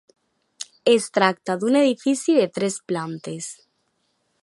[0.93, 3.55] Es tracta d'un edifici de tres plantes.